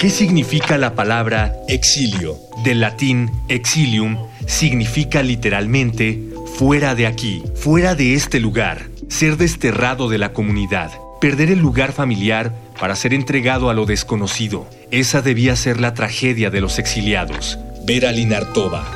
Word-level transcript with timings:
¿Qué 0.00 0.08
significa 0.08 0.78
la 0.78 0.94
palabra 0.94 1.54
exilio? 1.68 2.38
Del 2.64 2.80
latín 2.80 3.30
exilium 3.48 4.16
significa 4.46 5.22
literalmente 5.22 6.18
fuera 6.56 6.94
de 6.94 7.06
aquí, 7.06 7.42
fuera 7.54 7.94
de 7.94 8.14
este 8.14 8.40
lugar, 8.40 8.88
ser 9.08 9.36
desterrado 9.36 10.08
de 10.08 10.16
la 10.16 10.32
comunidad, 10.32 10.90
perder 11.20 11.50
el 11.50 11.58
lugar 11.58 11.92
familiar 11.92 12.54
para 12.80 12.96
ser 12.96 13.12
entregado 13.12 13.68
a 13.68 13.74
lo 13.74 13.84
desconocido. 13.84 14.66
Esa 14.90 15.20
debía 15.20 15.54
ser 15.54 15.78
la 15.78 15.92
tragedia 15.92 16.48
de 16.48 16.62
los 16.62 16.78
exiliados. 16.78 17.58
Vera 17.84 18.10
Linartova. 18.10 18.90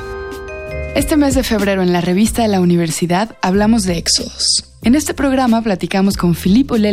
Este 0.95 1.17
mes 1.17 1.35
de 1.35 1.43
febrero 1.43 1.83
en 1.83 1.93
la 1.93 2.01
revista 2.01 2.41
de 2.41 2.47
la 2.47 2.61
universidad 2.61 3.35
hablamos 3.43 3.83
de 3.83 3.99
éxodos. 3.99 4.73
En 4.81 4.95
este 4.95 5.13
programa 5.13 5.61
platicamos 5.61 6.17
con 6.17 6.33
Philippe 6.33 6.73
Ole 6.73 6.91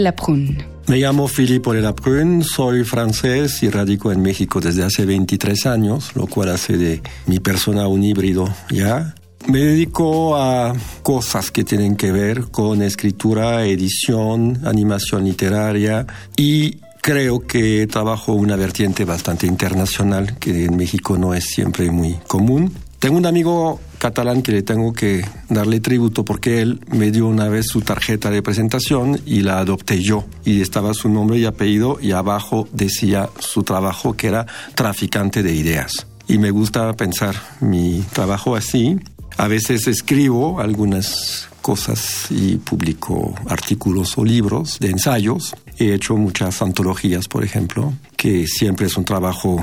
Me 0.88 0.98
llamo 0.98 1.28
Philippe 1.28 1.70
Ole 1.70 2.42
soy 2.42 2.84
francés 2.84 3.62
y 3.62 3.70
radico 3.70 4.10
en 4.12 4.20
México 4.20 4.60
desde 4.60 4.82
hace 4.82 5.06
23 5.06 5.66
años, 5.66 6.10
lo 6.14 6.26
cual 6.26 6.50
hace 6.50 6.76
de 6.76 7.02
mi 7.26 7.38
persona 7.38 7.86
un 7.86 8.02
híbrido 8.02 8.52
ya. 8.70 9.14
Me 9.46 9.58
dedico 9.60 10.36
a 10.36 10.72
cosas 11.02 11.50
que 11.50 11.64
tienen 11.64 11.96
que 11.96 12.12
ver 12.12 12.50
con 12.50 12.82
escritura, 12.82 13.64
edición, 13.64 14.60
animación 14.64 15.24
literaria 15.24 16.06
y 16.36 16.78
creo 17.00 17.40
que 17.40 17.86
trabajo 17.88 18.32
una 18.32 18.56
vertiente 18.56 19.04
bastante 19.04 19.46
internacional 19.46 20.38
que 20.38 20.64
en 20.64 20.76
México 20.76 21.18
no 21.18 21.34
es 21.34 21.44
siempre 21.44 21.90
muy 21.90 22.16
común. 22.26 22.72
Tengo 23.02 23.16
un 23.16 23.26
amigo 23.26 23.80
catalán 23.98 24.42
que 24.42 24.52
le 24.52 24.62
tengo 24.62 24.92
que 24.92 25.24
darle 25.48 25.80
tributo 25.80 26.24
porque 26.24 26.62
él 26.62 26.78
me 26.92 27.10
dio 27.10 27.26
una 27.26 27.48
vez 27.48 27.66
su 27.66 27.80
tarjeta 27.80 28.30
de 28.30 28.42
presentación 28.42 29.20
y 29.26 29.40
la 29.40 29.58
adopté 29.58 30.00
yo. 30.00 30.24
Y 30.44 30.60
estaba 30.60 30.94
su 30.94 31.08
nombre 31.08 31.36
y 31.36 31.44
apellido 31.44 31.98
y 32.00 32.12
abajo 32.12 32.68
decía 32.72 33.28
su 33.40 33.64
trabajo 33.64 34.12
que 34.12 34.28
era 34.28 34.46
traficante 34.76 35.42
de 35.42 35.52
ideas. 35.52 36.06
Y 36.28 36.38
me 36.38 36.52
gusta 36.52 36.92
pensar 36.92 37.34
mi 37.58 38.04
trabajo 38.12 38.54
así. 38.54 38.96
A 39.36 39.48
veces 39.48 39.88
escribo 39.88 40.60
algunas 40.60 41.48
cosas 41.60 42.26
y 42.30 42.58
publico 42.58 43.34
artículos 43.48 44.16
o 44.16 44.24
libros 44.24 44.78
de 44.78 44.90
ensayos. 44.90 45.56
He 45.76 45.92
hecho 45.92 46.16
muchas 46.16 46.62
antologías, 46.62 47.26
por 47.26 47.42
ejemplo, 47.42 47.94
que 48.16 48.46
siempre 48.46 48.86
es 48.86 48.96
un 48.96 49.04
trabajo 49.04 49.60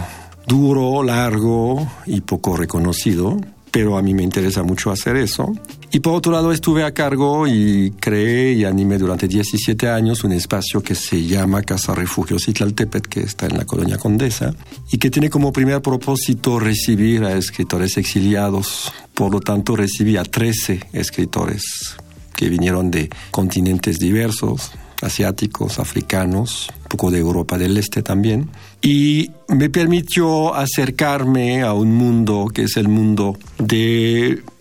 duro, 0.50 1.03
largo 1.03 1.88
y 2.08 2.22
poco 2.22 2.58
reconocido, 2.58 3.38
pero 3.69 4.00
a 4.00 4.02
mí 4.02 4.16
me 4.16 4.23
interesa 4.23 4.64
mucho 4.64 4.89
hacer 4.89 5.16
eso. 5.16 5.53
Y 5.92 6.00
por 6.00 6.16
otro 6.16 6.31
lado 6.31 6.52
estuve 6.52 6.83
a 6.83 6.94
cargo 6.94 7.47
y 7.47 7.92
creé 8.00 8.53
y 8.53 8.66
animé 8.66 8.97
durante 8.97 9.27
17 9.27 9.89
años 9.89 10.23
un 10.23 10.31
espacio 10.31 10.81
que 10.81 10.95
se 10.95 11.23
llama 11.23 11.61
Casa 11.61 11.94
Refugio 11.94 12.39
Citlaltepet, 12.39 13.08
que 13.08 13.22
está 13.22 13.45
en 13.45 13.58
la 13.58 13.66
colonia 13.66 13.97
Condesa, 13.97 14.53
y 14.92 14.97
que 14.97 15.11
tiene 15.11 15.30
como 15.30 15.53
primer 15.53 15.83
propósito 15.83 16.59
recibir 16.59 17.23
a 17.23 17.38
escritores 17.38 17.97
exiliados. 17.97 18.92
Por 19.14 19.31
lo 19.31 19.42
tanto, 19.42 19.75
recibí 19.75 20.17
a 20.17 20.23
13 20.23 20.80
escritores 20.94 21.95
que 22.36 22.50
vinieron 22.50 22.89
de 22.89 23.09
continentes 23.30 24.00
diversos, 24.00 24.72
asiáticos, 25.02 25.77
africanos, 25.77 26.72
poco 26.89 27.11
de 27.11 27.19
Europa 27.19 27.57
del 27.57 27.77
Este 27.77 28.03
también, 28.03 28.49
y 28.81 29.31
me 29.47 29.69
permitió 29.69 30.53
acercarme 30.53 31.61
a 31.61 31.73
un 31.73 31.93
mundo 31.93 32.47
que 32.53 32.63
es 32.63 32.75
el 32.75 32.89
mundo 32.89 33.37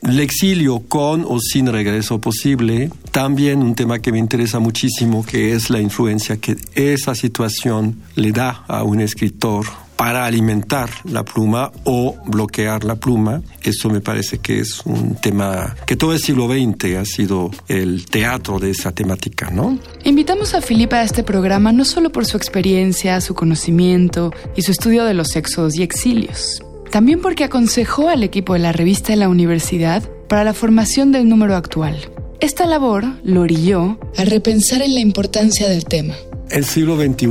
del 0.03 0.21
exilio 0.21 0.81
con 0.81 1.25
o 1.27 1.39
sin 1.41 1.67
regreso 1.67 2.21
posible. 2.21 2.91
También 3.11 3.63
un 3.63 3.75
tema 3.75 3.99
que 3.99 4.13
me 4.13 4.19
interesa 4.19 4.59
muchísimo, 4.59 5.25
que 5.25 5.53
es 5.53 5.71
la 5.71 5.81
influencia 5.81 6.37
que 6.37 6.57
esa 6.75 7.15
situación 7.15 8.01
le 8.15 8.33
da 8.33 8.65
a 8.69 8.83
un 8.83 9.01
escritor 9.01 9.67
para 9.99 10.27
alimentar 10.27 10.89
la 11.03 11.25
pluma 11.25 11.73
o 11.83 12.17
bloquear 12.25 12.85
la 12.85 12.95
pluma. 12.95 13.43
Eso 13.65 13.91
me 13.91 14.01
parece 14.01 14.39
que 14.39 14.61
es 14.61 14.81
un 14.87 15.17
tema 15.17 15.75
que 15.87 15.97
todo 15.97 16.13
el 16.13 16.21
siglo 16.21 16.47
XX 16.47 16.95
ha 16.99 17.05
sido 17.05 17.51
el 17.67 18.07
teatro 18.07 18.61
de 18.61 18.71
esa 18.71 18.93
temática, 18.93 19.51
¿no? 19.51 19.77
Invitamos 20.05 20.55
a 20.55 20.63
Filipa 20.63 20.99
a 20.99 21.03
este 21.03 21.25
programa 21.25 21.73
no 21.73 21.85
solo 21.85 22.13
por 22.13 22.27
su 22.27 22.37
experiencia, 22.37 23.21
su 23.21 23.35
conocimiento 23.35 24.33
y 24.55 24.63
su 24.63 24.71
estudio 24.71 25.05
de 25.05 25.15
los 25.15 25.31
sexos 25.31 25.75
y 25.75 25.83
exilios, 25.83 26.63
también 26.91 27.21
porque 27.21 27.45
aconsejó 27.45 28.09
al 28.09 28.23
equipo 28.23 28.55
de 28.55 28.61
la 28.61 28.73
revista 28.73 29.13
de 29.13 29.17
la 29.17 29.29
universidad 29.29 30.09
para 30.29 30.45
la 30.45 30.55
formación 30.55 31.13
del 31.13 31.29
número 31.29 31.57
actual. 31.57 31.97
Esta 32.41 32.67
labor 32.67 33.05
lo 33.25 33.41
orilló 33.43 33.99
a 34.17 34.25
repensar 34.25 34.83
en 34.83 34.95
la 34.95 35.01
importancia 35.01 35.69
del 35.69 35.85
tema 35.85 36.15
el 36.51 36.65
siglo 36.65 36.97
XXI 36.97 37.29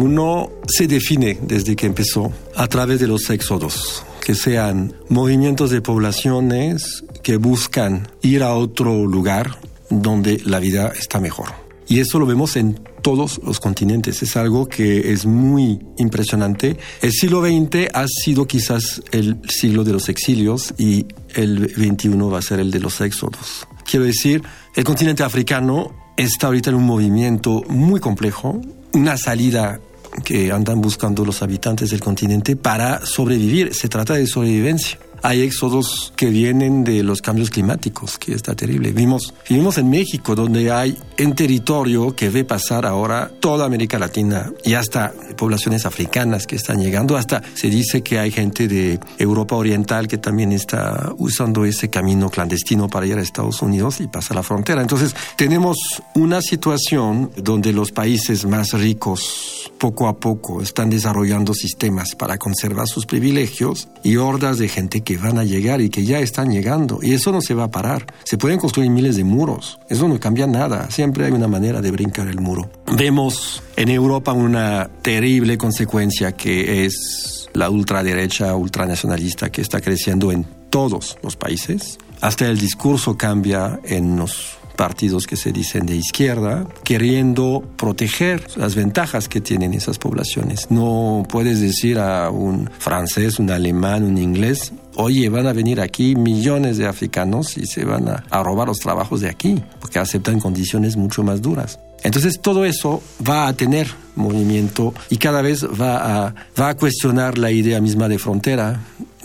se 0.68 0.88
define 0.88 1.38
desde 1.42 1.76
que 1.76 1.88
empezó 1.88 2.32
a 2.56 2.68
través 2.68 3.00
de 3.00 3.08
los 3.08 3.30
éxodos, 3.30 4.04
que 4.24 4.36
sean 4.36 4.94
movimientos 5.10 5.72
de 5.72 5.82
poblaciones 5.82 7.04
que 7.24 7.38
buscan 7.38 8.08
ir 8.22 8.44
a 8.44 8.54
otro 8.54 9.06
lugar 9.06 9.60
donde 9.90 10.40
la 10.46 10.60
vida 10.60 10.92
está 10.98 11.20
mejor. 11.20 11.48
Y 11.88 12.00
eso 12.00 12.20
lo 12.20 12.26
vemos 12.26 12.56
en 12.58 12.80
todos 13.08 13.40
los 13.42 13.62
continentes. 13.62 14.22
Es 14.22 14.36
algo 14.36 14.68
que 14.68 15.14
es 15.14 15.26
muy 15.26 15.80
impresionante. 15.98 16.76
El 17.02 17.14
siglo 17.14 17.42
XX 17.42 17.88
ha 17.94 18.06
sido 18.06 18.46
quizás 18.46 19.02
el 19.14 19.40
siglo 19.48 19.86
de 19.86 19.94
los 19.94 20.10
exilios 20.10 20.74
y 20.78 21.06
el 21.34 21.70
XXI 21.70 22.10
va 22.30 22.40
a 22.40 22.42
ser 22.42 22.60
el 22.60 22.70
de 22.70 22.82
los 22.82 23.00
éxodos. 23.00 23.66
Quiero 23.90 24.06
decir, 24.06 24.44
el 24.76 24.84
continente 24.84 25.24
africano 25.24 25.94
está 26.18 26.48
ahorita 26.48 26.72
en 26.72 26.76
un 26.76 26.84
movimiento 26.84 27.64
muy 27.70 28.02
complejo, 28.02 28.62
una 28.92 29.16
salida 29.16 29.80
que 30.26 30.52
andan 30.52 30.82
buscando 30.82 31.24
los 31.24 31.42
habitantes 31.42 31.92
del 31.92 32.02
continente 32.02 32.58
para 32.58 33.06
sobrevivir. 33.06 33.74
Se 33.74 33.88
trata 33.88 34.16
de 34.16 34.28
sobrevivencia 34.28 35.00
hay 35.22 35.42
éxodos 35.42 36.14
que 36.16 36.30
vienen 36.30 36.84
de 36.84 37.04
los 37.04 37.22
cambios 37.22 37.50
climáticos, 37.50 38.18
que 38.18 38.34
está 38.34 38.56
terrible. 38.56 38.92
Vimos, 38.92 39.34
vivimos 39.48 39.78
en 39.78 39.90
México, 39.90 40.36
donde 40.36 40.72
hay 40.72 40.98
un 41.20 41.36
territorio 41.36 42.16
que 42.16 42.30
ve 42.30 42.44
pasar 42.44 42.86
ahora 42.86 43.32
toda 43.40 43.66
América 43.66 44.00
Latina 44.00 44.52
y 44.64 44.74
hasta 44.74 45.14
poblaciones 45.36 45.86
africanas 45.86 46.48
que 46.48 46.56
están 46.56 46.82
llegando, 46.82 47.18
hasta 47.18 47.42
se 47.54 47.70
dice 47.70 48.02
que 48.02 48.20
hay 48.20 48.32
gente 48.32 48.68
de 48.68 49.00
Europa 49.18 49.56
Oriental 49.56 50.08
que 50.08 50.18
también 50.18 50.52
está 50.52 51.14
usando 51.18 51.66
ese 51.66 51.90
camino 51.90 52.30
clandestino 52.30 52.88
para 52.88 53.06
ir 53.06 53.18
a 53.18 53.22
Estados 53.22 53.62
Unidos 53.62 54.00
y 54.02 54.08
pasar 54.08 54.36
la 54.36 54.44
frontera. 54.44 54.82
Entonces, 54.82 55.16
tenemos 55.36 55.78
una 56.16 56.42
situación 56.42 57.32
donde 57.38 57.74
los 57.74 57.92
países 57.92 58.46
más 58.46 58.74
ricos 58.74 59.72
poco 59.78 60.08
a 60.08 60.18
poco 60.18 60.62
están 60.62 60.90
desarrollando 60.90 61.54
sistemas 61.54 62.16
para 62.16 62.38
conservar 62.38 62.88
sus 62.88 63.06
privilegios 63.06 63.88
y 64.04 64.18
hordas 64.18 64.58
de 64.58 64.68
gente 64.68 65.02
que 65.08 65.18
van 65.18 65.38
a 65.38 65.46
llegar 65.46 65.80
y 65.80 65.90
que 65.90 66.04
ya 66.04 66.20
están 66.20 66.52
llegando. 66.52 67.00
Y 67.02 67.14
eso 67.14 67.32
no 67.32 67.40
se 67.40 67.54
va 67.54 67.64
a 67.64 67.72
parar. 67.72 68.06
Se 68.26 68.38
pueden 68.38 68.60
construir 68.60 68.90
miles 68.90 69.16
de 69.16 69.24
muros. 69.24 69.80
Eso 69.88 70.06
no 70.10 70.20
cambia 70.20 70.48
nada. 70.48 70.92
Siempre 70.92 71.24
hay 71.24 71.32
una 71.32 71.48
manera 71.48 71.80
de 71.80 71.92
brincar 71.92 72.28
el 72.28 72.42
muro. 72.42 72.70
Vemos 72.92 73.64
en 73.78 73.88
Europa 73.88 74.34
una 74.34 74.90
terrible 75.02 75.58
consecuencia 75.58 76.34
que 76.34 76.84
es 76.84 77.48
la 77.54 77.70
ultraderecha, 77.70 78.54
ultranacionalista 78.54 79.50
que 79.50 79.62
está 79.62 79.80
creciendo 79.80 80.30
en 80.34 80.46
todos 80.70 81.18
los 81.24 81.38
países. 81.38 82.00
Hasta 82.20 82.46
el 82.46 82.60
discurso 82.60 83.16
cambia 83.16 83.80
en 83.86 84.18
los 84.18 84.58
partidos 84.76 85.26
que 85.26 85.36
se 85.36 85.52
dicen 85.52 85.86
de 85.86 85.96
izquierda, 85.96 86.66
queriendo 86.84 87.64
proteger 87.76 88.46
las 88.56 88.76
ventajas 88.76 89.28
que 89.28 89.42
tienen 89.42 89.74
esas 89.74 89.98
poblaciones. 89.98 90.70
No 90.70 91.26
puedes 91.28 91.60
decir 91.60 91.98
a 91.98 92.30
un 92.30 92.70
francés, 92.78 93.40
un 93.40 93.50
alemán, 93.50 94.04
un 94.04 94.18
inglés, 94.18 94.72
oye, 94.98 95.30
van 95.30 95.48
a 95.48 95.54
venir 95.54 95.80
aquí 95.80 96.16
millones 96.16 96.78
de 96.78 96.88
africanos 96.88 97.58
y 97.58 97.66
se 97.66 97.86
van 97.86 98.08
a, 98.10 98.44
robar 98.44 98.68
los 98.68 98.80
trabajos 98.80 99.22
de 99.22 99.30
aquí, 99.30 99.62
porque 99.80 100.00
aceptan 100.00 100.40
condiciones 100.40 100.98
mucho 100.98 101.24
más 101.24 101.42
duras. 101.42 101.80
Entonces 102.04 102.40
todo 102.42 102.66
eso 102.66 103.02
va 103.28 103.48
a 103.48 103.54
tener 103.54 103.88
movimiento 104.16 104.94
y 105.10 105.18
cada 105.18 105.42
vez 105.42 105.66
va 105.66 106.28
a, 106.28 106.36
va 106.60 106.70
a 106.70 106.76
cuestionar 106.76 107.38
la 107.38 107.52
idea 107.52 107.82
misma 107.82 108.08
de 108.08 108.20
frontera, 108.20 108.80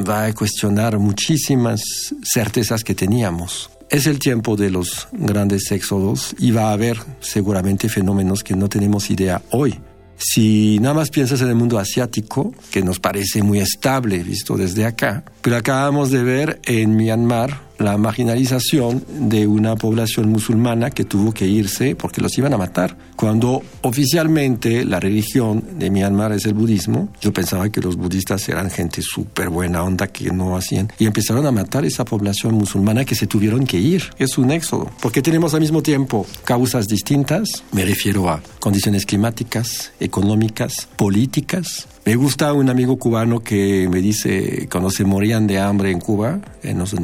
va 0.09 0.25
a 0.25 0.33
cuestionar 0.35 0.99
muchísimas 0.99 1.83
certezas 2.23 2.85
que 2.85 2.95
teníamos. 2.95 3.71
Es 3.91 4.07
el 4.07 4.19
tiempo 4.19 4.57
de 4.57 4.71
los 4.71 5.09
grandes 5.13 5.71
éxodos 5.71 6.35
y 6.39 6.51
va 6.51 6.71
a 6.71 6.73
haber 6.73 6.99
seguramente 7.21 7.89
fenómenos 7.89 8.43
que 8.43 8.57
no 8.57 8.69
tenemos 8.69 9.11
idea 9.11 9.43
hoy. 9.51 9.79
Si 10.25 10.79
nada 10.79 10.95
más 10.95 11.11
piensas 11.11 11.41
en 11.41 11.49
el 11.49 11.57
mundo 11.57 11.81
asiático, 11.81 12.55
que 12.71 12.83
nos 12.83 13.01
parece 13.01 13.43
muy 13.43 13.59
estable 13.59 14.23
visto 14.23 14.57
desde 14.57 14.85
acá, 14.85 15.25
pero 15.41 15.57
acabamos 15.57 16.13
de 16.13 16.23
ver 16.23 16.61
en 16.65 16.95
Myanmar 16.97 17.72
la 17.82 17.96
marginalización 17.96 19.05
de 19.29 19.46
una 19.46 19.76
población 19.76 20.29
musulmana 20.29 20.90
que 20.90 21.05
tuvo 21.05 21.32
que 21.32 21.46
irse 21.46 21.94
porque 21.96 22.20
los 22.20 22.37
iban 22.38 22.55
a 22.55 22.58
matar. 22.58 22.96
Cuando 23.17 23.62
oficialmente 23.82 24.84
la 24.84 25.00
religión 25.00 25.62
de 25.79 25.90
Myanmar 25.90 26.32
es 26.32 26.46
el 26.46 26.55
budismo, 26.55 27.08
yo 27.20 27.32
pensaba 27.32 27.69
que 27.69 27.81
los 27.81 27.96
budistas 27.96 28.49
eran 28.49 28.70
gente 28.70 29.02
súper 29.02 29.49
buena 29.49 29.82
onda 29.82 30.08
que 30.08 30.31
no 30.31 30.56
hacían. 30.56 30.93
Y 30.99 31.06
empezaron 31.06 31.46
a 31.46 31.52
matar 31.52 31.84
esa 31.84 32.05
población 32.05 32.55
musulmana 32.55 33.05
que 33.05 33.14
se 33.14 33.26
tuvieron 33.26 33.67
que 33.67 33.79
ir. 33.79 34.05
Es 34.19 34.38
un 34.38 34.50
éxodo. 34.50 34.90
Porque 35.00 35.23
tenemos 35.23 35.55
al 35.55 35.61
mismo 35.61 35.82
tiempo 35.82 36.26
causas 36.44 36.88
distintas. 36.88 37.62
Me 37.73 37.84
refiero 37.84 38.29
a 38.29 38.43
condiciones 38.61 39.06
climáticas, 39.06 39.93
económicas, 40.00 40.88
políticas, 40.96 41.88
Me 42.05 42.17
gusta 42.17 42.53
un 42.53 42.69
amigo 42.69 42.97
cubano 42.97 43.41
que 43.41 43.89
me 43.89 44.01
dice 44.01 44.69
cuando 44.71 44.91
se 44.91 45.05
morían 45.05 45.47
de 45.47 45.61
hambre 45.61 45.93
en 45.93 46.01
Cuba, 46.01 46.41
en 46.65 46.79
los 46.79 46.97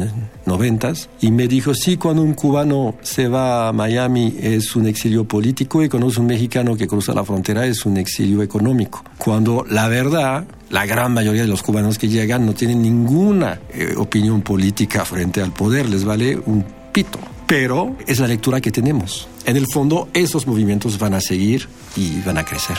noventas, 0.45 1.09
y 1.21 1.31
me 1.31 1.47
dijo, 1.47 1.73
sí, 1.73 1.97
cuando 1.97 2.23
un 2.23 2.35
cubano 2.35 2.97
se 3.03 3.29
va 3.29 3.69
a 3.69 3.73
Miami 3.73 4.35
es 4.41 4.75
un 4.75 4.89
exilio 4.89 5.25
político 5.25 5.85
y 5.85 5.89
cuando 5.89 6.09
es 6.09 6.19
un 6.19 6.27
mexicano 6.27 6.77
que 6.77 6.89
cruza 6.89 7.15
la 7.15 7.25
frontera 7.25 7.65
es 7.65 7.87
un 7.87 7.97
exilio 7.97 8.43
económico. 8.43 9.05
Cuando 9.19 9.65
la 9.71 9.87
verdad 9.87 10.45
la 10.71 10.85
gran 10.85 11.15
mayoría 11.15 11.43
de 11.43 11.49
los 11.49 11.62
cubanos 11.62 11.97
que 11.97 12.09
llegan 12.09 12.45
no 12.45 12.55
tienen 12.55 12.83
ninguna 12.83 13.61
eh, 13.73 13.95
opinión 13.97 14.43
política 14.43 15.05
frente 15.05 15.41
al 15.41 15.53
poder, 15.53 15.89
les 15.89 16.05
vale 16.05 16.37
un 16.45 16.65
pito. 16.93 17.21
Pero 17.47 17.97
es 18.06 18.19
la 18.19 18.27
lectura 18.27 18.61
que 18.61 18.73
tenemos. 18.73 19.29
En 19.47 19.56
el 19.56 19.67
fondo, 19.73 20.09
esos 20.12 20.47
movimientos 20.47 20.99
van 20.99 21.15
a 21.15 21.21
seguir 21.21 21.69
y 21.97 22.21
van 22.21 22.37
a 22.37 22.45
crecer. 22.45 22.77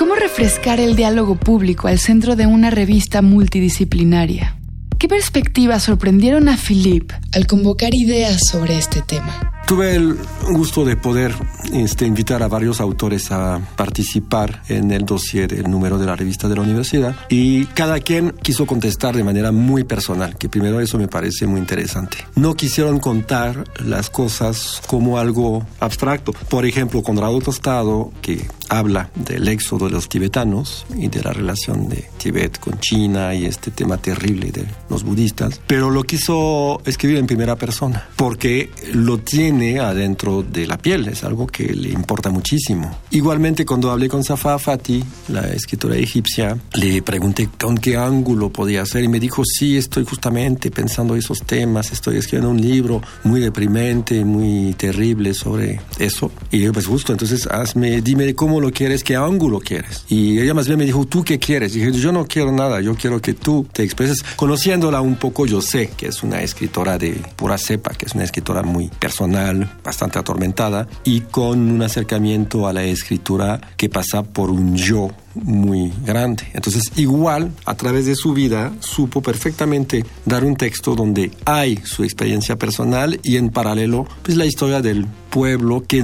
¿Cómo 0.00 0.14
refrescar 0.14 0.80
el 0.80 0.96
diálogo 0.96 1.34
público 1.34 1.86
al 1.86 1.98
centro 1.98 2.34
de 2.34 2.46
una 2.46 2.70
revista 2.70 3.20
multidisciplinaria? 3.20 4.56
¿Qué 4.98 5.08
perspectivas 5.08 5.82
sorprendieron 5.82 6.48
a 6.48 6.56
Philippe 6.56 7.14
al 7.34 7.46
convocar 7.46 7.94
ideas 7.94 8.40
sobre 8.50 8.78
este 8.78 9.02
tema? 9.02 9.59
Tuve 9.70 9.94
el 9.94 10.18
gusto 10.50 10.84
de 10.84 10.96
poder 10.96 11.32
este, 11.72 12.04
invitar 12.04 12.42
a 12.42 12.48
varios 12.48 12.80
autores 12.80 13.30
a 13.30 13.60
participar 13.76 14.64
en 14.68 14.90
el 14.90 15.04
dossier, 15.04 15.54
el 15.54 15.70
número 15.70 15.96
de 15.96 16.06
la 16.06 16.16
revista 16.16 16.48
de 16.48 16.56
la 16.56 16.62
universidad, 16.62 17.14
y 17.28 17.66
cada 17.66 18.00
quien 18.00 18.32
quiso 18.42 18.66
contestar 18.66 19.14
de 19.14 19.22
manera 19.22 19.52
muy 19.52 19.84
personal, 19.84 20.36
que 20.36 20.48
primero 20.48 20.80
eso 20.80 20.98
me 20.98 21.06
parece 21.06 21.46
muy 21.46 21.60
interesante. 21.60 22.16
No 22.34 22.56
quisieron 22.56 22.98
contar 22.98 23.64
las 23.78 24.10
cosas 24.10 24.82
como 24.88 25.18
algo 25.18 25.64
abstracto. 25.78 26.32
Por 26.32 26.66
ejemplo, 26.66 27.04
Conrado 27.04 27.38
Tostado, 27.38 28.10
que 28.22 28.48
habla 28.68 29.10
del 29.14 29.46
éxodo 29.46 29.86
de 29.86 29.92
los 29.92 30.08
tibetanos 30.08 30.84
y 30.96 31.06
de 31.06 31.22
la 31.22 31.32
relación 31.32 31.88
de 31.88 32.08
Tibet 32.18 32.58
con 32.58 32.80
China 32.80 33.36
y 33.36 33.44
este 33.44 33.70
tema 33.70 33.98
terrible 33.98 34.50
de 34.50 34.64
los 34.88 35.04
budistas, 35.04 35.60
pero 35.68 35.90
lo 35.90 36.02
quiso 36.02 36.80
escribir 36.84 37.18
en 37.18 37.28
primera 37.28 37.54
persona, 37.54 38.08
porque 38.16 38.70
lo 38.92 39.18
tiene 39.18 39.59
adentro 39.78 40.42
de 40.42 40.66
la 40.66 40.78
piel, 40.78 41.08
es 41.08 41.24
algo 41.24 41.46
que 41.46 41.64
le 41.72 41.90
importa 41.90 42.30
muchísimo. 42.30 42.98
Igualmente, 43.10 43.64
cuando 43.64 43.90
hablé 43.90 44.08
con 44.08 44.24
Safa 44.24 44.58
Fati, 44.58 45.04
la 45.28 45.48
escritora 45.52 45.96
egipcia, 45.96 46.58
le 46.74 47.02
pregunté 47.02 47.48
con 47.60 47.76
qué 47.76 47.96
ángulo 47.96 48.50
podía 48.50 48.82
hacer 48.82 49.04
y 49.04 49.08
me 49.08 49.20
dijo, 49.20 49.42
sí, 49.44 49.76
estoy 49.76 50.04
justamente 50.04 50.70
pensando 50.70 51.16
esos 51.16 51.42
temas, 51.42 51.92
estoy 51.92 52.16
escribiendo 52.16 52.50
un 52.50 52.60
libro 52.60 53.02
muy 53.24 53.40
deprimente, 53.40 54.24
muy 54.24 54.74
terrible 54.74 55.34
sobre 55.34 55.80
eso. 55.98 56.30
Y 56.50 56.60
yo, 56.60 56.72
pues 56.72 56.86
justo, 56.86 57.12
entonces 57.12 57.46
hazme, 57.46 58.00
dime 58.00 58.34
cómo 58.34 58.60
lo 58.60 58.72
quieres, 58.72 59.04
qué 59.04 59.16
ángulo 59.16 59.60
quieres. 59.60 60.04
Y 60.08 60.38
ella 60.38 60.54
más 60.54 60.66
bien 60.66 60.78
me 60.78 60.84
dijo, 60.84 61.04
¿tú 61.06 61.22
qué 61.24 61.38
quieres? 61.38 61.74
Y 61.74 61.80
dije, 61.80 61.92
yo 61.92 62.12
no 62.12 62.26
quiero 62.26 62.52
nada, 62.52 62.80
yo 62.80 62.94
quiero 62.94 63.20
que 63.20 63.34
tú 63.34 63.66
te 63.72 63.82
expreses. 63.82 64.22
Conociéndola 64.36 65.00
un 65.00 65.16
poco, 65.16 65.46
yo 65.46 65.60
sé 65.60 65.90
que 65.96 66.08
es 66.08 66.22
una 66.22 66.42
escritora 66.42 66.98
de 66.98 67.20
pura 67.36 67.58
cepa, 67.58 67.90
que 67.90 68.06
es 68.06 68.14
una 68.14 68.24
escritora 68.24 68.62
muy 68.62 68.88
personal, 68.88 69.39
bastante 69.84 70.18
atormentada, 70.18 70.88
y 71.04 71.20
con 71.22 71.70
un 71.70 71.82
acercamiento 71.82 72.66
a 72.66 72.72
la 72.72 72.82
escritura 72.82 73.60
que 73.76 73.88
pasa 73.88 74.22
por 74.22 74.50
un 74.50 74.76
yo 74.76 75.10
muy 75.34 75.92
grande. 76.04 76.44
Entonces, 76.52 76.92
igual, 76.96 77.52
a 77.64 77.76
través 77.76 78.06
de 78.06 78.14
su 78.14 78.32
vida, 78.32 78.72
supo 78.80 79.22
perfectamente 79.22 80.04
dar 80.24 80.44
un 80.44 80.56
texto 80.56 80.94
donde 80.94 81.30
hay 81.44 81.78
su 81.84 82.04
experiencia 82.04 82.56
personal 82.56 83.18
y 83.22 83.36
en 83.36 83.50
paralelo, 83.50 84.06
pues 84.22 84.36
la 84.36 84.46
historia 84.46 84.80
del 84.80 85.06
pueblo 85.30 85.84
que 85.86 86.02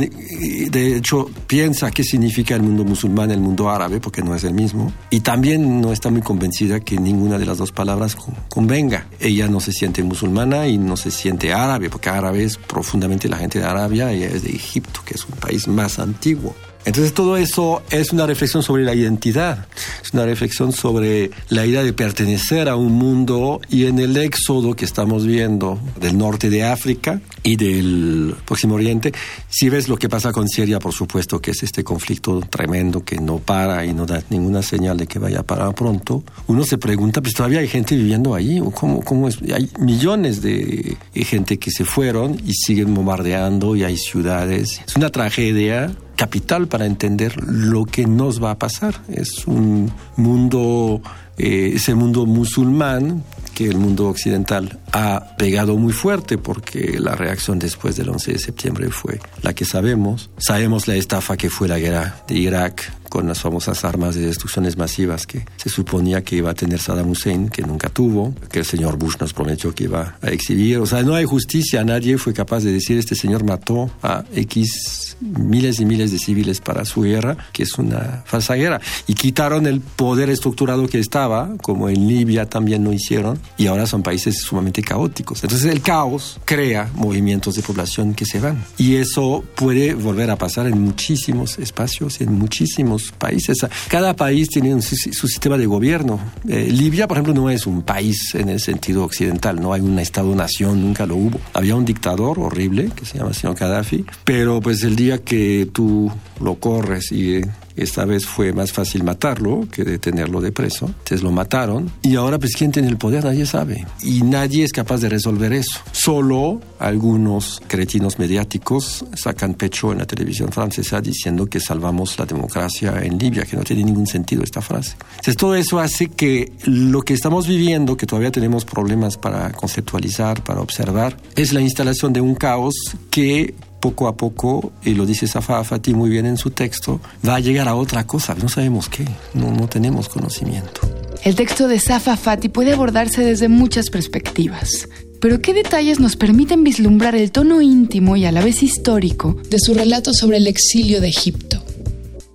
de 0.71 0.97
hecho 0.97 1.29
piensa 1.47 1.91
qué 1.91 2.05
significa 2.05 2.55
el 2.55 2.63
mundo 2.63 2.85
musulmán, 2.85 3.31
el 3.31 3.41
mundo 3.41 3.69
árabe, 3.69 4.01
porque 4.01 4.23
no 4.23 4.35
es 4.35 4.45
el 4.45 4.55
mismo, 4.55 4.93
y 5.11 5.21
también 5.21 5.81
no 5.81 5.93
está 5.93 6.11
muy 6.11 6.23
convencida 6.23 6.81
que 6.81 6.99
ninguna 6.99 7.39
de 7.39 7.47
las 7.47 7.59
dos 7.59 7.73
palabras 7.73 8.17
convenga. 8.49 9.07
Ella 9.19 9.49
no 9.49 9.61
se 9.61 9.73
siente 9.73 10.03
musulmana 10.03 10.69
y 10.69 10.79
no 10.79 10.97
se 10.97 11.11
siente 11.11 11.53
árabe, 11.53 11.91
porque 11.91 12.09
árabe 12.09 12.45
es 12.45 12.57
profundamente 12.57 13.29
la 13.29 13.39
gente 13.39 13.59
de 13.59 13.65
Arabia, 13.65 14.13
ella 14.13 14.29
es 14.29 14.45
de 14.45 14.51
Egipto, 14.51 15.01
que 15.05 15.15
es 15.15 15.25
un 15.25 15.37
país 15.37 15.67
más 15.67 15.99
antiguo. 15.99 16.55
Entonces 16.87 17.13
todo 17.13 17.37
eso 17.37 17.83
es 17.91 18.13
una 18.13 18.27
reflexión 18.27 18.63
sobre 18.63 18.85
la 18.85 18.95
identidad, 18.95 19.67
es 20.05 20.13
una 20.13 20.25
reflexión 20.25 20.73
sobre 20.73 21.33
la 21.49 21.67
idea 21.67 21.83
de 21.83 21.93
pertenecer 21.93 22.69
a 22.69 22.77
un 22.77 22.93
mundo 22.93 23.61
y 23.69 23.87
en 23.87 23.99
el 23.99 24.17
éxodo 24.17 24.77
que 24.77 24.85
estamos 24.85 25.27
viendo 25.27 25.81
del 26.01 26.17
norte 26.17 26.49
de 26.49 26.63
África 26.63 27.21
y 27.43 27.57
del 27.57 28.37
Próximo 28.47 28.77
Oriente, 28.77 29.13
si 29.49 29.69
ves 29.69 29.89
lo 29.89 29.97
que 29.97 30.09
pasa 30.09 30.31
con 30.31 30.49
Siria, 30.49 30.79
por 30.79 30.93
supuesto 30.93 31.41
que 31.41 31.51
es 31.51 31.65
este 31.65 31.83
conflicto 31.83 32.39
tremendo 32.49 33.05
que 33.05 33.17
no 33.17 33.39
para 33.39 33.85
y 33.85 33.93
no 33.93 34.07
da 34.07 34.23
ninguna 34.31 34.63
señal 34.63 34.97
de 34.97 35.09
que 35.09 35.19
vaya 35.19 35.41
a 35.41 35.43
parar 35.43 35.75
pronto, 35.75 36.23
uno 36.47 36.65
se 36.65 36.79
pregunta, 36.79 37.21
pues 37.21 37.35
todavía 37.35 37.59
hay 37.59 37.69
gente 37.69 37.97
viviendo 37.97 38.33
ahí, 38.33 38.63
¿cómo, 38.75 39.01
cómo 39.01 39.27
es? 39.27 39.39
Hay 39.53 39.69
millones 39.81 40.41
de 40.41 40.97
gente 41.15 41.59
que 41.59 41.73
se 41.73 41.85
fueron 41.85 42.41
y 42.47 42.53
siguen 42.55 42.95
bombardeando 42.95 43.75
y 43.75 43.83
hay 43.83 43.97
ciudades. 43.97 44.81
Es 44.87 44.95
una 44.95 45.11
tragedia 45.11 45.93
capital 46.17 46.67
para 46.67 46.87
entender 46.87 47.41
lo 47.43 47.85
que 47.85 48.07
nos 48.07 48.43
va 48.43 48.53
a 48.53 48.59
pasar. 48.59 49.01
Es 49.09 49.47
un 49.47 49.93
mundo, 50.17 51.01
eh, 51.39 51.73
ese 51.75 51.95
mundo 51.95 52.27
musulmán 52.27 53.23
que 53.55 53.67
el 53.67 53.79
mundo 53.79 54.09
occidental 54.09 54.81
ha 54.93 55.37
pegado 55.39 55.79
muy 55.79 55.93
fuerte 55.93 56.37
porque 56.37 56.99
la 57.01 57.15
reacción 57.15 57.59
después 57.59 57.97
del 57.97 58.11
11 58.11 58.33
de 58.33 58.39
septiembre 58.39 58.91
fue 58.91 59.19
la 59.43 59.55
que 59.55 59.65
sabemos. 59.65 60.29
Sabemos 60.37 60.89
la 60.89 60.95
estafa 60.95 61.37
que 61.37 61.49
fue 61.49 61.69
la 61.69 61.79
guerra 61.79 62.17
de 62.29 62.35
Irak 62.35 62.93
con 63.09 63.27
las 63.27 63.41
famosas 63.41 63.85
armas 63.85 64.15
de 64.15 64.27
destrucciones 64.27 64.77
masivas 64.77 65.27
que 65.27 65.45
se 65.57 65.69
suponía 65.69 66.23
que 66.23 66.37
iba 66.37 66.51
a 66.51 66.55
tener 66.55 66.81
Saddam 66.81 67.11
Hussein, 67.11 67.49
que 67.49 67.63
nunca 67.63 67.89
tuvo, 67.89 68.35
que 68.51 68.61
el 68.61 68.65
señor 68.65 68.97
Bush 68.97 69.17
nos 69.21 69.33
prometió 69.33 69.75
que 69.75 69.85
iba 69.85 70.17
a 70.21 70.29
exhibir. 70.29 70.79
O 70.79 70.87
sea, 70.87 71.03
no 71.03 71.15
hay 71.15 71.25
justicia, 71.25 71.85
nadie 71.85 72.19
fue 72.19 72.33
capaz 72.33 72.61
de 72.61 72.73
decir 72.73 72.99
este 72.99 73.15
señor 73.15 73.45
mató 73.45 73.91
a 74.03 74.25
X 74.35 75.17
miles 75.21 75.81
y 75.81 75.85
miles 75.85 76.11
de 76.11 76.19
civiles 76.19 76.61
para 76.61 76.85
su 76.85 77.03
guerra, 77.03 77.37
que 77.53 77.63
es 77.63 77.79
una 77.79 78.23
falsa 78.27 78.55
guerra. 78.55 78.81
Y 79.07 79.15
quitaron 79.15 79.67
el 79.67 79.81
poder 79.81 80.31
estructurado 80.31 80.87
que 80.89 80.99
estaba, 80.99 81.57
como 81.63 81.89
en 81.89 82.07
Libia 82.07 82.49
también 82.49 82.85
lo 82.85 82.93
hicieron, 82.93 83.39
y 83.57 83.67
ahora 83.67 83.87
son 83.87 84.03
países 84.03 84.41
sumamente 84.41 84.83
caóticos. 84.83 85.43
Entonces 85.43 85.71
el 85.71 85.81
caos 85.81 86.39
crea 86.45 86.91
movimientos 86.95 87.55
de 87.55 87.63
población 87.63 88.15
que 88.15 88.27
se 88.27 88.41
van. 88.41 88.65
Y 88.77 88.97
eso 88.97 89.45
puede 89.55 89.95
volver 89.95 90.31
a 90.31 90.37
pasar 90.37 90.67
en 90.67 90.81
muchísimos 90.81 91.59
espacios, 91.59 92.21
en 92.21 92.33
muchísimos 92.35 92.96
países. 93.13 93.59
Cada 93.89 94.15
país 94.15 94.49
tiene 94.49 94.81
su, 94.83 94.97
sistema 94.97 95.57
de 95.57 95.67
gobierno. 95.67 96.21
Eh, 96.49 96.69
Libia, 96.71 97.07
por 97.07 97.17
ejemplo, 97.17 97.35
no 97.35 97.51
es 97.51 97.67
un 97.67 97.83
país 97.83 98.35
en 98.35 98.49
el 98.49 98.61
sentido 98.61 99.05
occidental, 99.05 99.61
no 99.61 99.73
hay 99.73 99.81
un 99.81 99.99
Estado-nación, 99.99 100.83
nunca 100.83 101.07
lo 101.07 101.17
hubo. 101.17 101.41
Había 101.53 101.77
un 101.77 101.85
dictador 101.85 102.39
horrible 102.39 102.91
que 102.95 103.05
se 103.05 103.19
llama 103.19 103.33
señor 103.33 103.57
Gaddafi, 103.57 104.05
pero 104.25 104.61
pues 104.61 104.83
el 104.83 104.97
día 104.97 105.19
que 105.19 105.69
tú 105.73 106.11
lo 106.41 106.57
corres 106.57 107.13
y 107.13 107.41
esta 107.77 108.05
vez 108.05 108.27
fue 108.27 108.53
más 108.53 108.73
fácil 108.73 109.05
matarlo 109.05 109.69
que 109.71 109.85
detenerlo 109.85 110.41
de 110.41 110.53
preso. 110.53 110.87
Entonces 110.87 111.23
lo 111.23 111.31
mataron. 111.31 111.91
Y 112.03 112.17
ahora, 112.17 112.39
pues, 112.39 112.57
¿quién 112.57 112.73
tiene 112.73 112.89
el 112.89 112.97
poder? 112.97 113.25
Nadie 113.25 113.47
sabe. 113.47 113.87
Y 114.03 114.23
nadie 114.23 114.65
es 114.65 114.73
capaz 114.73 114.99
de 114.99 115.09
resolver 115.09 115.53
eso. 115.53 115.81
Solo 115.93 116.61
algunos 116.79 117.61
cretinos 117.67 118.19
mediáticos 118.19 119.05
sacan 119.15 119.55
pecho 119.55 119.93
en 119.93 119.99
la 119.99 120.07
televisión 120.07 120.51
francesa 120.51 121.01
diciendo 121.01 121.47
que 121.47 121.61
salvamos 121.61 122.19
la 122.19 122.27
democracia 122.27 123.03
en 123.03 123.19
Libia, 123.19 123.45
que 123.45 123.57
no 123.57 123.63
tiene 123.63 123.85
ningún 123.85 124.07
sentido 124.07 124.43
esta 124.43 124.61
frase. 124.61 124.97
Entonces 125.11 125.37
todo 125.37 125.55
eso 125.55 125.79
hace 125.81 126.09
que 126.09 126.53
lo 126.65 127.03
que 127.03 127.15
estamos 127.15 127.47
viviendo, 127.47 127.97
que 127.97 128.07
todavía 128.07 128.31
tenemos 128.31 128.65
problemas 128.65 129.17
para 129.17 129.53
conceptualizar, 129.53 130.43
para 130.43 130.61
observar, 130.61 131.17
es 131.35 131.53
la 131.53 131.61
instalación 131.61 132.13
de 132.13 132.21
un 132.21 132.35
caos 132.35 132.75
que 133.11 133.55
poco 133.87 134.09
a 134.09 134.17
poco, 134.17 134.73
y 134.83 134.95
lo 134.95 135.07
dice 135.07 135.29
Safa 135.29 135.63
Fati 135.63 135.95
muy 135.95 136.11
bien 136.11 136.27
en 136.27 136.37
su 136.37 136.51
texto, 136.51 137.01
va 137.27 137.37
a 137.37 137.41
llegar 137.41 137.69
a 137.69 137.77
otra 137.77 138.05
cosa, 138.05 138.35
no 138.35 138.49
sabemos 138.49 138.89
qué, 138.89 139.05
no, 139.33 139.53
no 139.53 139.69
tenemos 139.69 140.09
conocimiento. 140.09 140.81
El 141.23 141.37
texto 141.37 141.69
de 141.69 141.79
Safa 141.79 142.17
Fati 142.17 142.49
puede 142.49 142.73
abordarse 142.73 143.25
desde 143.25 143.49
muchas 143.49 143.91
perspectivas. 143.91 144.89
Pero 145.21 145.41
¿qué 145.41 145.55
detalles 145.55 146.01
nos 146.01 146.17
permiten 146.17 146.65
vislumbrar 146.65 147.15
el 147.15 147.31
tono 147.31 147.63
íntimo 147.63 148.17
y 148.17 148.25
a 148.25 148.33
la 148.33 148.43
vez 148.43 148.65
histórico 148.65 149.37
de 149.51 149.61
su 149.61 149.73
relato 149.73 150.13
sobre 150.13 150.39
el 150.39 150.49
exilio 150.49 151.01
de 151.01 151.09
Egipto? 151.09 151.56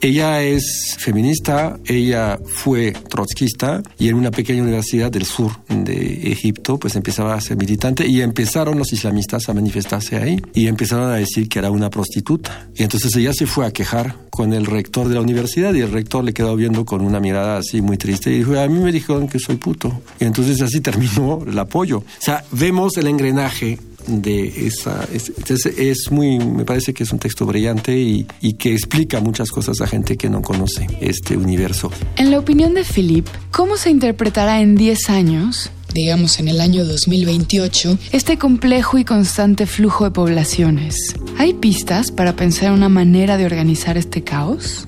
Ella 0.04 0.42
es 0.42 0.96
feminista, 0.98 1.78
ella 1.86 2.40
fue 2.44 2.92
trotskista 2.92 3.84
y 4.00 4.10
en 4.10 4.16
una 4.16 4.32
pequeña 4.32 4.64
universidad 4.64 5.12
del 5.12 5.26
sur 5.26 5.52
de 5.68 6.32
Egipto 6.32 6.80
pues 6.80 6.96
empezaba 6.96 7.36
a 7.36 7.42
ser 7.42 7.56
militante 7.56 8.08
y 8.08 8.22
empezaron 8.22 8.80
los 8.80 8.92
islamistas 8.94 9.48
a 9.48 9.54
manifestarse 9.54 10.18
ahí 10.18 10.42
y 10.56 10.66
empezaron 10.66 11.12
a 11.12 11.18
decir 11.18 11.48
que 11.48 11.60
era 11.60 11.70
una 11.70 11.92
prostituta. 11.92 12.68
Y 12.76 12.82
entonces 12.82 13.16
ella 13.16 13.32
se 13.32 13.46
fue 13.46 13.68
a 13.68 13.72
quejar 13.72 14.16
con 14.32 14.54
el 14.54 14.66
rector 14.66 15.08
de 15.08 15.14
la 15.14 15.22
universidad 15.22 15.72
y 15.76 15.82
el 15.82 15.92
rector 15.92 16.24
le 16.24 16.34
quedó 16.34 16.56
viendo 16.56 16.84
con 16.84 17.02
una 17.02 17.20
mirada 17.20 17.60
así 17.60 17.82
muy 17.84 17.98
triste 17.98 18.32
y 18.32 18.40
dijo, 18.40 18.60
a 18.60 18.68
mí 18.68 18.80
me 18.80 18.92
dijeron 18.92 19.28
que 19.28 19.38
soy 19.38 19.58
puto. 19.58 20.02
Y 20.20 20.24
entonces 20.24 20.60
así 20.62 20.82
terminó 20.82 21.44
el 21.46 21.60
apoyo. 21.60 22.00
O 22.00 22.06
sea, 22.18 22.44
vemos 22.52 22.98
el 22.98 23.06
engranaje 23.06 23.78
de 24.08 24.68
esa... 24.68 25.08
Es, 25.14 25.32
es, 25.66 26.12
muy, 26.12 26.40
me 26.40 26.66
parece 26.66 26.94
que 26.94 27.04
es 27.04 27.12
un 27.12 27.20
texto 27.20 27.46
brillante 27.46 27.98
y, 27.98 28.26
y 28.42 28.54
que 28.54 28.74
explica 28.74 29.20
muchas 29.20 29.50
cosas 29.50 29.82
a 29.82 29.88
gente 29.88 30.18
que 30.18 30.30
no 30.30 30.42
conoce 30.42 30.88
este 31.00 31.38
universo. 31.38 31.92
En 32.18 32.32
la 32.32 32.40
opinión 32.40 32.74
de 32.74 32.84
Philip, 32.84 33.28
¿cómo 33.52 33.78
se 33.78 33.90
interpretará 33.90 34.62
en 34.62 34.76
10 34.76 35.10
años 35.10 35.72
digamos 35.94 36.40
en 36.40 36.48
el 36.48 36.62
año 36.62 36.86
2028, 36.86 37.98
este 38.12 38.38
complejo 38.38 38.98
y 38.98 39.06
constante 39.06 39.66
flujo 39.66 40.06
de 40.06 40.12
poblaciones. 40.12 41.16
¿Hay 41.38 41.54
pistas 41.54 42.12
para 42.12 42.36
pensar 42.36 42.72
una 42.72 42.90
manera 42.90 43.38
de 43.38 43.46
organizar 43.46 43.98
este 43.98 44.24
caos? 44.24 44.88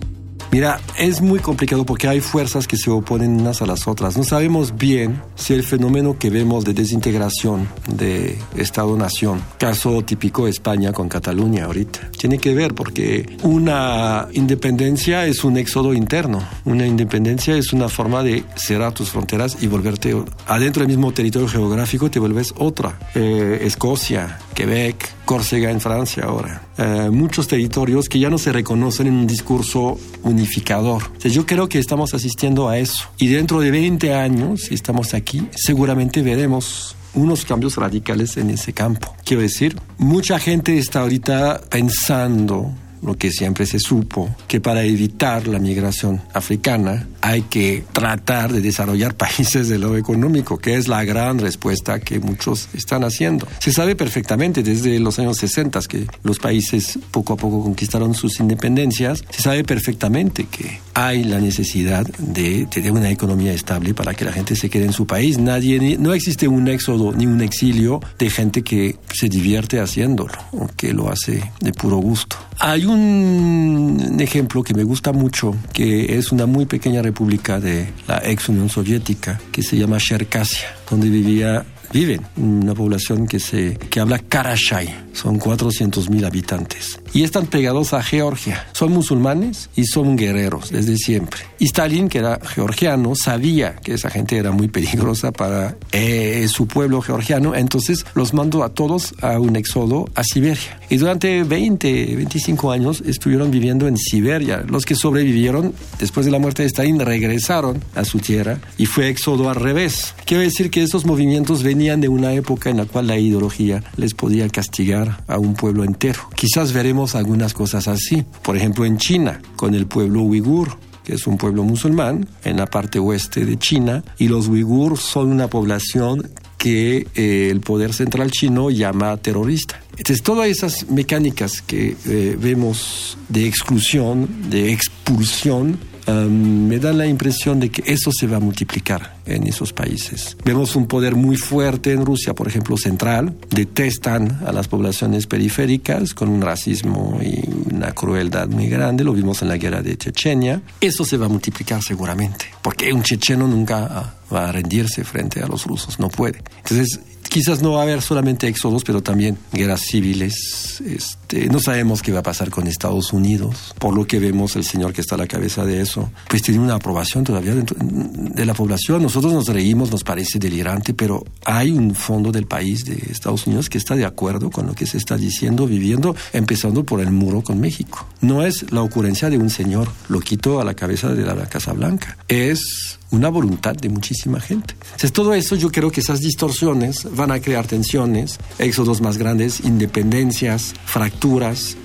Mira, 0.53 0.79
es 0.99 1.19
muy 1.19 1.39
complicado 1.39 1.83
porque 1.83 2.07
hay 2.07 2.21
fuerzas 2.21 2.67
que 2.67 2.77
se 2.77 2.91
oponen 2.91 3.41
unas 3.41 3.63
a 3.63 3.65
las 3.65 3.87
otras. 3.87 4.15
No 4.15 4.23
sabemos 4.23 4.77
bien 4.77 5.19
si 5.33 5.55
el 5.55 5.63
fenómeno 5.63 6.19
que 6.19 6.29
vemos 6.29 6.63
de 6.63 6.75
desintegración 6.75 7.67
de 7.87 8.37
Estado-nación, 8.55 9.41
caso 9.57 10.03
típico 10.03 10.47
España 10.47 10.93
con 10.93 11.09
Cataluña 11.09 11.65
ahorita, 11.65 12.11
tiene 12.19 12.37
que 12.37 12.53
ver 12.53 12.75
porque 12.75 13.35
una 13.41 14.27
independencia 14.33 15.25
es 15.25 15.43
un 15.43 15.57
éxodo 15.57 15.91
interno. 15.91 16.47
Una 16.65 16.85
independencia 16.85 17.57
es 17.57 17.73
una 17.73 17.89
forma 17.89 18.21
de 18.21 18.43
cerrar 18.55 18.93
tus 18.93 19.09
fronteras 19.09 19.57
y 19.59 19.65
volverte 19.65 20.15
adentro 20.45 20.81
del 20.81 20.89
mismo 20.89 21.11
territorio 21.13 21.47
geográfico, 21.47 22.11
te 22.11 22.19
vuelves 22.19 22.53
otra. 22.59 22.99
Eh, 23.15 23.61
Escocia, 23.63 24.37
Quebec, 24.53 25.25
Córcega 25.25 25.69
en 25.69 25.81
Francia 25.81 26.23
ahora. 26.25 26.61
Eh, 26.77 27.09
muchos 27.11 27.47
territorios 27.47 28.09
que 28.09 28.19
ya 28.19 28.29
no 28.29 28.37
se 28.37 28.51
reconocen 28.51 29.07
en 29.07 29.13
un 29.13 29.27
discurso 29.27 29.97
unificador. 30.23 31.03
yo 31.23 31.45
creo 31.45 31.67
que 31.69 31.79
estamos 31.79 32.13
asistiendo 32.13 32.69
a 32.69 32.77
eso. 32.77 33.09
Y 33.17 33.27
dentro 33.27 33.59
de 33.59 33.71
20 33.71 34.13
años, 34.13 34.61
si 34.61 34.73
estamos 34.73 35.13
aquí, 35.13 35.47
seguramente 35.55 36.21
veremos 36.21 36.95
unos 37.13 37.45
cambios 37.45 37.77
radicales 37.77 38.37
en 38.37 38.49
ese 38.49 38.73
campo. 38.73 39.15
Quiero 39.23 39.41
decir, 39.41 39.77
mucha 39.97 40.39
gente 40.39 40.77
está 40.77 41.01
ahorita 41.01 41.61
pensando 41.69 42.71
lo 43.01 43.15
que 43.15 43.31
siempre 43.31 43.65
se 43.65 43.79
supo, 43.79 44.33
que 44.47 44.61
para 44.61 44.83
evitar 44.83 45.47
la 45.47 45.59
migración 45.59 46.21
africana 46.33 47.07
hay 47.23 47.43
que 47.43 47.85
tratar 47.93 48.51
de 48.51 48.59
desarrollar 48.59 49.15
países 49.15 49.69
de 49.69 49.79
lo 49.79 49.95
económico, 49.95 50.57
que 50.57 50.75
es 50.75 50.89
la 50.89 51.05
gran 51.05 51.39
respuesta 51.39 52.01
que 52.01 52.19
muchos 52.19 52.67
están 52.73 53.05
haciendo. 53.05 53.47
Se 53.59 53.71
sabe 53.71 53.95
perfectamente 53.95 54.61
desde 54.61 54.99
los 54.99 55.19
años 55.19 55.37
60 55.37 55.79
que 55.87 56.05
los 56.23 56.39
países 56.39 56.99
poco 57.11 57.33
a 57.33 57.37
poco 57.37 57.63
conquistaron 57.63 58.13
sus 58.13 58.41
independencias, 58.41 59.23
se 59.29 59.41
sabe 59.41 59.63
perfectamente 59.63 60.47
que 60.51 60.81
hay 60.93 61.23
la 61.23 61.39
necesidad 61.39 62.05
de 62.17 62.67
tener 62.69 62.91
una 62.91 63.09
economía 63.09 63.53
estable 63.53 63.93
para 63.93 64.13
que 64.13 64.25
la 64.25 64.33
gente 64.33 64.57
se 64.57 64.69
quede 64.69 64.83
en 64.83 64.93
su 64.93 65.07
país. 65.07 65.37
Nadie, 65.37 65.97
no 65.97 66.13
existe 66.13 66.49
un 66.49 66.67
éxodo 66.67 67.13
ni 67.13 67.25
un 67.25 67.41
exilio 67.41 68.01
de 68.19 68.29
gente 68.29 68.63
que 68.63 68.97
se 69.13 69.29
divierte 69.29 69.79
haciéndolo 69.79 70.33
o 70.51 70.67
que 70.75 70.91
lo 70.91 71.09
hace 71.09 71.41
de 71.61 71.71
puro 71.71 71.97
gusto. 71.97 72.35
Hay 72.59 72.85
un 72.85 74.17
ejemplo 74.19 74.63
que 74.63 74.73
me 74.73 74.83
gusta 74.83 75.11
mucho, 75.11 75.55
que 75.73 76.17
es 76.17 76.31
una 76.31 76.45
muy 76.45 76.65
pequeña 76.65 77.01
república 77.13 77.59
de 77.59 77.93
la 78.07 78.17
ex 78.25 78.49
Unión 78.49 78.69
Soviética, 78.69 79.39
que 79.51 79.61
se 79.61 79.77
llama 79.77 79.99
Cherkasia, 79.99 80.75
donde 80.89 81.09
vivía 81.09 81.63
viven 81.93 82.25
una 82.37 82.73
población 82.73 83.27
que 83.27 83.39
se 83.39 83.77
que 83.77 83.99
habla 83.99 84.17
Karachay 84.17 84.89
son 85.13 85.37
400 85.37 86.09
mil 86.09 86.25
habitantes. 86.25 86.99
Y 87.13 87.23
están 87.23 87.45
pegados 87.45 87.93
a 87.93 88.01
Georgia. 88.01 88.65
Son 88.73 88.91
musulmanes 88.91 89.69
y 89.75 89.85
son 89.85 90.15
guerreros 90.15 90.71
desde 90.71 90.97
siempre. 90.97 91.41
Y 91.59 91.65
Stalin, 91.65 92.09
que 92.09 92.17
era 92.17 92.39
georgiano, 92.43 93.13
sabía 93.15 93.75
que 93.75 93.93
esa 93.93 94.09
gente 94.09 94.35
era 94.37 94.51
muy 94.51 94.67
peligrosa 94.67 95.31
para 95.31 95.77
eh, 95.91 96.47
su 96.49 96.67
pueblo 96.67 97.01
georgiano, 97.01 97.55
entonces 97.55 98.05
los 98.15 98.33
mandó 98.33 98.63
a 98.63 98.69
todos 98.69 99.13
a 99.21 99.39
un 99.39 99.55
éxodo 99.55 100.09
a 100.15 100.23
Siberia. 100.23 100.79
Y 100.89 100.97
durante 100.97 101.43
20, 101.43 102.15
25 102.15 102.71
años 102.71 103.03
estuvieron 103.05 103.51
viviendo 103.51 103.87
en 103.87 103.97
Siberia. 103.97 104.63
Los 104.67 104.85
que 104.85 104.95
sobrevivieron 104.95 105.73
después 105.99 106.25
de 106.25 106.31
la 106.31 106.39
muerte 106.39 106.63
de 106.63 106.67
Stalin 106.67 106.99
regresaron 106.99 107.83
a 107.95 108.05
su 108.05 108.19
tierra 108.19 108.59
y 108.77 108.85
fue 108.85 109.09
éxodo 109.09 109.49
al 109.49 109.55
revés. 109.55 110.15
Quiero 110.25 110.41
decir 110.41 110.71
que 110.71 110.81
esos 110.81 111.05
movimientos 111.05 111.63
venían 111.63 112.01
de 112.01 112.09
una 112.09 112.33
época 112.33 112.69
en 112.69 112.77
la 112.77 112.85
cual 112.85 113.07
la 113.07 113.17
ideología 113.17 113.83
les 113.97 114.13
podía 114.13 114.49
castigar 114.49 115.23
a 115.27 115.37
un 115.37 115.53
pueblo 115.53 115.83
entero. 115.83 116.21
Quizás 116.35 116.73
veremos 116.73 117.02
algunas 117.15 117.53
cosas 117.53 117.87
así. 117.87 118.25
Por 118.41 118.57
ejemplo, 118.57 118.85
en 118.85 118.97
China, 118.97 119.41
con 119.55 119.75
el 119.75 119.85
pueblo 119.85 120.21
uigur, 120.21 120.77
que 121.03 121.15
es 121.15 121.27
un 121.27 121.37
pueblo 121.37 121.63
musulmán 121.63 122.27
en 122.43 122.57
la 122.57 122.65
parte 122.65 122.99
oeste 122.99 123.45
de 123.45 123.57
China, 123.57 124.03
y 124.17 124.27
los 124.27 124.47
uigur 124.47 124.97
son 124.97 125.31
una 125.31 125.47
población 125.47 126.31
que 126.57 127.07
eh, 127.15 127.49
el 127.51 127.59
poder 127.59 127.93
central 127.93 128.31
chino 128.31 128.69
llama 128.69 129.17
terrorista. 129.17 129.81
Entonces, 129.97 130.23
todas 130.23 130.47
esas 130.47 130.89
mecánicas 130.89 131.61
que 131.61 131.97
eh, 132.05 132.37
vemos 132.39 133.17
de 133.27 133.45
exclusión, 133.45 134.49
de 134.49 134.71
expulsión, 134.71 135.77
me 136.07 136.79
da 136.79 136.93
la 136.93 137.07
impresión 137.07 137.59
de 137.59 137.69
que 137.69 137.83
eso 137.91 138.11
se 138.11 138.27
va 138.27 138.37
a 138.37 138.39
multiplicar 138.39 139.17
en 139.25 139.47
esos 139.47 139.73
países. 139.73 140.35
Vemos 140.43 140.75
un 140.75 140.87
poder 140.87 141.15
muy 141.15 141.37
fuerte 141.37 141.91
en 141.91 142.05
Rusia, 142.05 142.33
por 142.33 142.47
ejemplo, 142.47 142.77
central. 142.77 143.35
Detestan 143.49 144.41
a 144.45 144.51
las 144.51 144.67
poblaciones 144.67 145.27
periféricas 145.27 146.13
con 146.13 146.29
un 146.29 146.41
racismo 146.41 147.19
y 147.21 147.73
una 147.73 147.91
crueldad 147.93 148.47
muy 148.47 148.67
grande. 148.67 149.03
Lo 149.03 149.13
vimos 149.13 149.41
en 149.41 149.49
la 149.49 149.57
guerra 149.57 149.81
de 149.81 149.97
Chechenia. 149.97 150.61
Eso 150.81 151.05
se 151.05 151.17
va 151.17 151.27
a 151.27 151.29
multiplicar 151.29 151.81
seguramente, 151.81 152.45
porque 152.61 152.91
un 152.93 153.03
checheno 153.03 153.47
nunca 153.47 154.15
va 154.33 154.49
a 154.49 154.51
rendirse 154.51 155.03
frente 155.03 155.41
a 155.41 155.47
los 155.47 155.65
rusos, 155.65 155.99
no 155.99 156.09
puede. 156.09 156.41
Entonces, 156.57 156.99
quizás 157.29 157.61
no 157.61 157.73
va 157.73 157.79
a 157.79 157.83
haber 157.83 158.01
solamente 158.01 158.47
éxodos, 158.47 158.83
pero 158.83 159.01
también 159.01 159.37
guerras 159.51 159.81
civiles. 159.81 160.81
Este, 160.85 161.22
no 161.49 161.59
sabemos 161.59 162.01
qué 162.01 162.11
va 162.11 162.19
a 162.19 162.23
pasar 162.23 162.49
con 162.49 162.67
Estados 162.67 163.13
Unidos. 163.13 163.73
Por 163.79 163.95
lo 163.95 164.05
que 164.05 164.19
vemos, 164.19 164.55
el 164.55 164.63
señor 164.63 164.93
que 164.93 165.01
está 165.01 165.15
a 165.15 165.17
la 165.17 165.27
cabeza 165.27 165.65
de 165.65 165.81
eso, 165.81 166.11
pues 166.29 166.41
tiene 166.41 166.59
una 166.59 166.75
aprobación 166.75 167.23
todavía 167.23 167.55
de 167.55 168.45
la 168.45 168.53
población. 168.53 169.01
Nosotros 169.01 169.33
nos 169.33 169.47
reímos, 169.47 169.91
nos 169.91 170.03
parece 170.03 170.37
delirante, 170.39 170.93
pero 170.93 171.23
hay 171.45 171.71
un 171.71 171.95
fondo 171.95 172.31
del 172.31 172.45
país 172.45 172.85
de 172.85 172.93
Estados 173.11 173.47
Unidos 173.47 173.69
que 173.69 173.77
está 173.77 173.95
de 173.95 174.05
acuerdo 174.05 174.51
con 174.51 174.67
lo 174.67 174.73
que 174.73 174.85
se 174.85 174.97
está 174.97 175.17
diciendo, 175.17 175.65
viviendo, 175.65 176.15
empezando 176.33 176.83
por 176.83 177.01
el 177.01 177.11
muro 177.11 177.41
con 177.41 177.59
México. 177.59 178.07
No 178.21 178.45
es 178.45 178.71
la 178.71 178.81
ocurrencia 178.81 179.29
de 179.29 179.37
un 179.37 179.49
señor 179.49 179.89
loquito 180.09 180.61
a 180.61 180.65
la 180.65 180.75
cabeza 180.75 181.09
de 181.09 181.23
la 181.23 181.47
Casa 181.47 181.73
Blanca. 181.73 182.17
Es 182.27 182.99
una 183.11 183.29
voluntad 183.29 183.75
de 183.75 183.89
muchísima 183.89 184.39
gente. 184.39 184.75
Entonces, 184.83 185.13
todo 185.13 185.35
eso 185.35 185.55
yo 185.55 185.71
creo 185.71 185.91
que 185.91 186.01
esas 186.01 186.19
distorsiones 186.19 187.07
van 187.15 187.31
a 187.31 187.39
crear 187.39 187.67
tensiones, 187.67 188.39
éxodos 188.57 189.01
más 189.01 189.19
grandes, 189.19 189.59
independencias, 189.59 190.73
fracturas 190.85 191.22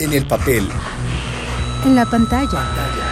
En 0.00 0.12
el 0.12 0.26
papel. 0.26 0.66
En 1.86 1.94
la 1.94 2.04
pantalla. 2.06 3.11